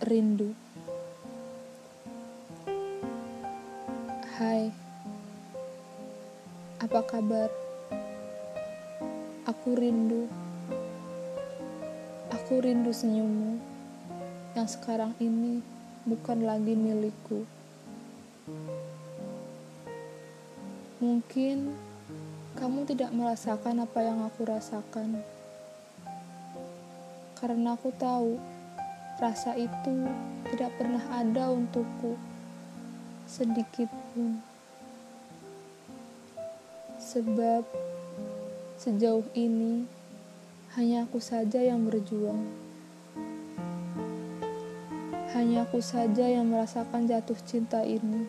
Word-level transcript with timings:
Rindu. 0.00 0.56
Hai. 4.40 4.72
Apa 6.80 7.04
kabar? 7.04 7.52
Aku 9.44 9.76
rindu. 9.76 10.24
Aku 12.32 12.64
rindu 12.64 12.96
senyummu 12.96 13.60
Yang 14.56 14.80
sekarang 14.80 15.12
ini 15.20 15.60
bukan 16.08 16.48
lagi 16.48 16.72
milikku. 16.72 17.44
Mungkin 21.04 21.76
kamu 22.56 22.88
tidak 22.88 23.12
merasakan 23.12 23.84
apa 23.84 24.00
yang 24.00 24.24
aku 24.24 24.48
rasakan. 24.48 25.20
Karena 27.36 27.76
aku 27.76 27.92
tahu 28.00 28.59
rasa 29.20 29.52
itu 29.52 30.08
tidak 30.48 30.72
pernah 30.80 31.04
ada 31.12 31.52
untukku 31.52 32.16
sedikit 33.28 33.92
pun. 34.10 34.40
Sebab 36.96 37.68
sejauh 38.80 39.28
ini 39.36 39.84
hanya 40.72 41.04
aku 41.04 41.20
saja 41.20 41.60
yang 41.60 41.84
berjuang. 41.84 42.48
Hanya 45.36 45.68
aku 45.68 45.84
saja 45.84 46.26
yang 46.26 46.48
merasakan 46.48 47.04
jatuh 47.04 47.38
cinta 47.44 47.84
ini. 47.84 48.24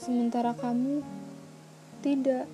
Sementara 0.00 0.56
kamu 0.56 1.04
tidak. 2.00 2.48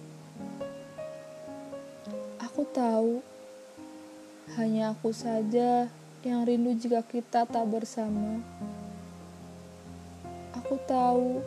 Aku 2.42 2.66
tahu 2.68 3.22
hanya 4.58 4.92
aku 4.92 5.10
saja 5.10 5.88
yang 6.24 6.48
rindu 6.48 6.72
jika 6.72 7.04
kita 7.04 7.44
tak 7.44 7.64
bersama. 7.68 8.40
Aku 10.56 10.80
tahu 10.88 11.44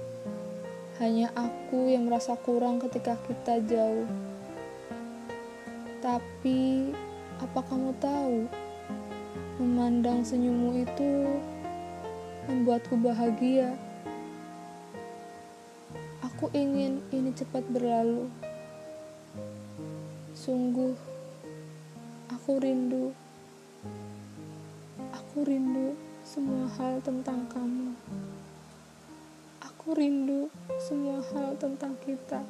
hanya 1.02 1.34
aku 1.34 1.89
yang 1.89 2.06
merasa 2.06 2.38
kurang 2.38 2.78
ketika 2.78 3.17
kita 3.25 3.58
jauh. 3.66 4.06
Tapi, 5.97 6.94
apa 7.42 7.59
kamu 7.66 7.89
tahu? 7.97 8.45
Memandang 9.58 10.22
senyummu 10.22 10.86
itu 10.86 11.25
membuatku 12.45 13.02
bahagia. 13.02 13.73
Aku 16.22 16.53
ingin 16.53 17.02
ini 17.09 17.34
cepat 17.34 17.66
berlalu. 17.66 18.30
Sungguh, 20.38 20.94
aku 22.30 22.62
rindu. 22.62 23.09
Aku 25.38 25.46
rindu 25.46 25.94
semua 26.26 26.66
hal 26.82 26.98
tentang 27.06 27.46
kamu. 27.46 27.94
Aku 29.62 29.94
rindu 29.94 30.50
semua 30.82 31.22
hal 31.30 31.54
tentang 31.62 31.94
kita. 32.02 32.42